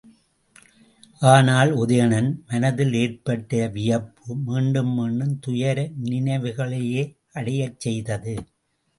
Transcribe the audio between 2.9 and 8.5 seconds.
ஏற்பட்ட வியப்பு மீண்டும் மீண்டும் துயர நினைவுகளையே அடையச் செய்தது.